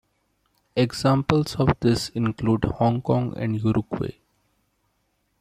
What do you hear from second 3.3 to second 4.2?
and Uruguay.